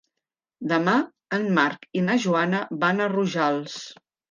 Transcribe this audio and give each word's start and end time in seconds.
Demà 0.71 0.95
en 1.39 1.45
Marc 1.59 1.87
i 2.01 2.03
na 2.07 2.17
Joana 2.25 2.65
van 2.87 3.07
a 3.07 3.13
Rojals. 3.17 3.79